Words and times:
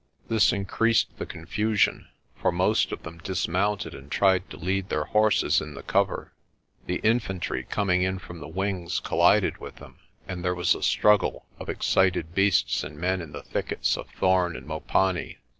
This 0.29 0.51
increased 0.51 1.15
the 1.19 1.27
confusion, 1.27 2.07
for 2.35 2.51
most 2.51 2.91
of 2.91 3.03
them 3.03 3.19
dismounted 3.19 3.93
and 3.93 4.09
tried 4.11 4.49
to 4.49 4.57
lead 4.57 4.89
their 4.89 5.03
horses 5.03 5.61
in 5.61 5.75
the 5.75 5.83
cover. 5.83 6.31
The 6.87 7.01
infantry 7.03 7.67
coming 7.69 8.01
in 8.01 8.17
from 8.17 8.39
the 8.39 8.47
wings 8.47 8.99
collided 8.99 9.59
with 9.59 9.75
them 9.75 9.99
and 10.27 10.43
there 10.43 10.55
was 10.55 10.73
a 10.73 10.81
struggle 10.81 11.45
of 11.59 11.69
excited 11.69 12.33
beasts 12.33 12.83
and 12.83 12.97
men 12.97 13.21
in 13.21 13.31
the 13.31 13.43
thickets 13.43 13.95
of 13.95 14.09
thorn 14.17 14.55
and 14.55 14.65
mopani. 14.65 15.37